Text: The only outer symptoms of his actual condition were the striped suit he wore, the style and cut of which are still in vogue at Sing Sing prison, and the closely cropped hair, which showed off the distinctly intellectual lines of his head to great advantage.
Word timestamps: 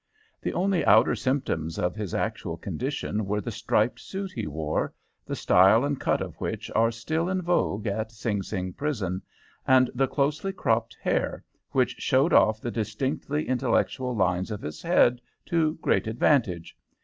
The 0.41 0.53
only 0.53 0.83
outer 0.83 1.13
symptoms 1.13 1.77
of 1.77 1.93
his 1.95 2.15
actual 2.15 2.57
condition 2.57 3.27
were 3.27 3.39
the 3.39 3.51
striped 3.51 3.99
suit 3.99 4.31
he 4.31 4.47
wore, 4.47 4.95
the 5.27 5.35
style 5.35 5.85
and 5.85 5.99
cut 5.99 6.21
of 6.21 6.33
which 6.41 6.71
are 6.73 6.89
still 6.89 7.29
in 7.29 7.39
vogue 7.43 7.85
at 7.85 8.11
Sing 8.11 8.41
Sing 8.41 8.73
prison, 8.73 9.21
and 9.67 9.91
the 9.93 10.07
closely 10.07 10.53
cropped 10.53 10.97
hair, 11.03 11.43
which 11.69 11.97
showed 11.99 12.33
off 12.33 12.59
the 12.59 12.71
distinctly 12.71 13.47
intellectual 13.47 14.15
lines 14.15 14.49
of 14.49 14.63
his 14.63 14.81
head 14.81 15.21
to 15.45 15.75
great 15.83 16.07
advantage. 16.07 16.75